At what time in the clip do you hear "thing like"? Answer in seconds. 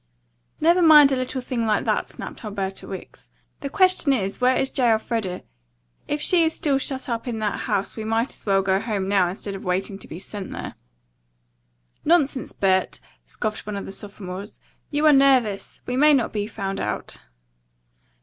1.41-1.85